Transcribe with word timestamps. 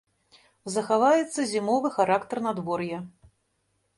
Захаваецца 0.75 1.39
зімовы 1.53 1.87
характар 1.97 2.37
надвор'я. 2.47 2.99